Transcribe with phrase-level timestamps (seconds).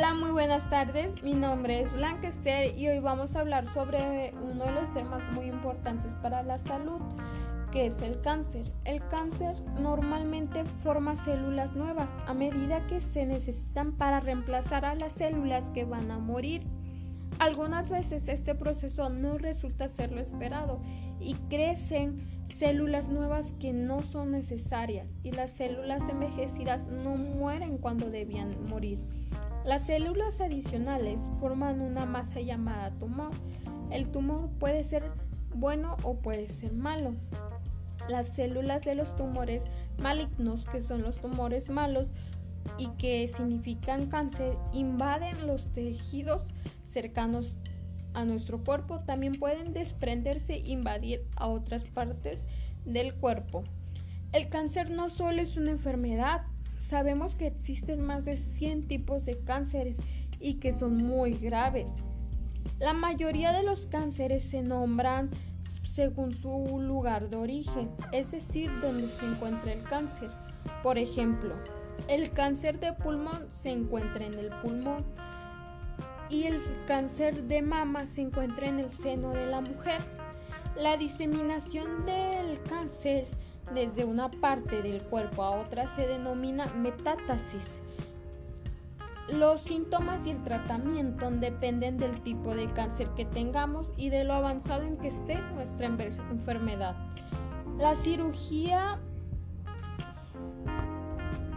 [0.00, 1.22] Hola, muy buenas tardes.
[1.22, 5.20] Mi nombre es Blanca Esther y hoy vamos a hablar sobre uno de los temas
[5.32, 7.02] muy importantes para la salud,
[7.70, 8.72] que es el cáncer.
[8.86, 15.12] El cáncer normalmente forma células nuevas a medida que se necesitan para reemplazar a las
[15.12, 16.62] células que van a morir.
[17.38, 20.80] Algunas veces este proceso no resulta ser lo esperado
[21.20, 28.08] y crecen células nuevas que no son necesarias y las células envejecidas no mueren cuando
[28.08, 28.98] debían morir.
[29.64, 33.30] Las células adicionales forman una masa llamada tumor.
[33.90, 35.04] El tumor puede ser
[35.54, 37.14] bueno o puede ser malo.
[38.08, 39.64] Las células de los tumores
[39.98, 42.08] malignos, que son los tumores malos
[42.78, 46.42] y que significan cáncer, invaden los tejidos
[46.84, 47.54] cercanos
[48.14, 49.00] a nuestro cuerpo.
[49.00, 52.46] También pueden desprenderse e invadir a otras partes
[52.86, 53.64] del cuerpo.
[54.32, 56.46] El cáncer no solo es una enfermedad,
[56.80, 60.00] Sabemos que existen más de 100 tipos de cánceres
[60.40, 61.92] y que son muy graves.
[62.78, 65.28] La mayoría de los cánceres se nombran
[65.84, 70.30] según su lugar de origen, es decir, donde se encuentra el cáncer.
[70.82, 71.54] Por ejemplo,
[72.08, 75.04] el cáncer de pulmón se encuentra en el pulmón
[76.30, 80.00] y el cáncer de mama se encuentra en el seno de la mujer.
[80.78, 83.26] La diseminación del cáncer
[83.74, 87.80] desde una parte del cuerpo a otra se denomina metástasis.
[89.28, 94.34] Los síntomas y el tratamiento dependen del tipo de cáncer que tengamos y de lo
[94.34, 96.96] avanzado en que esté nuestra enfermedad.
[97.78, 98.98] La cirugía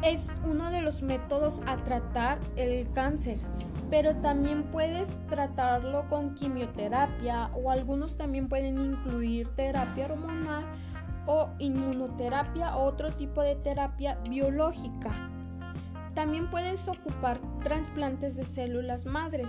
[0.04, 3.38] es uno de los métodos a tratar el cáncer,
[3.90, 10.64] pero también puedes tratarlo con quimioterapia o algunos también pueden incluir terapia hormonal
[11.26, 15.30] o inmunoterapia o otro tipo de terapia biológica.
[16.14, 19.48] También puedes ocupar trasplantes de células madres.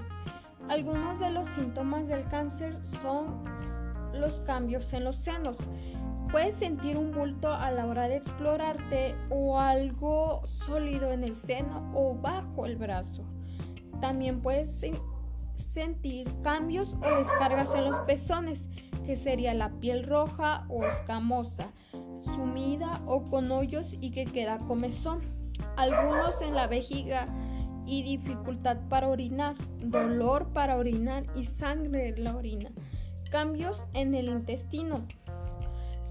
[0.69, 3.45] Algunos de los síntomas del cáncer son
[4.15, 5.59] los cambios en los senos.
[6.31, 11.93] Puedes sentir un bulto a la hora de explorarte o algo sólido en el seno
[11.95, 13.25] o bajo el brazo.
[14.01, 14.83] También puedes
[15.55, 18.69] sentir cambios o descargas en los pezones
[19.05, 21.69] que sería la piel roja o escamosa,
[22.25, 25.21] sumida o con hoyos y que queda comezón.
[25.77, 27.29] Algunos en la vejiga
[27.87, 32.71] y dificultad para orinar, dolor para orinar y sangre en la orina.
[33.31, 35.07] Cambios en el intestino,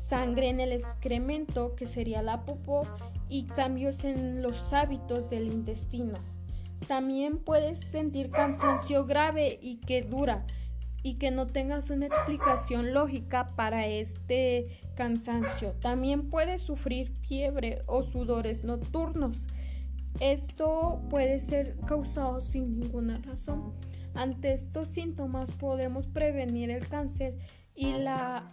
[0.07, 2.83] sangre en el excremento, que sería la popó,
[3.29, 6.13] y cambios en los hábitos del intestino.
[6.87, 10.45] También puedes sentir cansancio grave y que dura
[11.03, 15.73] y que no tengas una explicación lógica para este cansancio.
[15.81, 19.47] También puedes sufrir fiebre o sudores nocturnos.
[20.21, 23.73] Esto puede ser causado sin ninguna razón.
[24.15, 27.35] Ante estos síntomas podemos prevenir el cáncer
[27.75, 28.51] y la,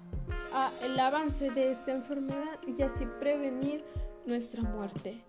[0.82, 3.84] el avance de esta enfermedad y así prevenir
[4.26, 5.22] nuestra muerte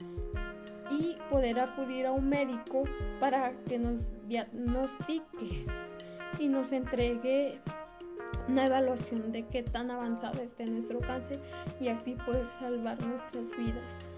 [0.89, 2.83] y poder acudir a un médico
[3.19, 5.65] para que nos diagnostique
[6.41, 7.59] y nos entregue
[8.47, 11.39] una evaluación de qué tan avanzado está nuestro cáncer
[11.79, 14.09] y así poder salvar nuestras vidas.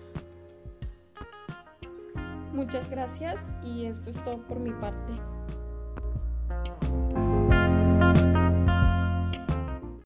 [2.54, 5.14] Muchas gracias y esto es todo por mi parte.